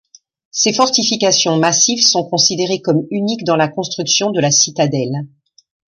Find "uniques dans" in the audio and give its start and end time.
3.11-3.55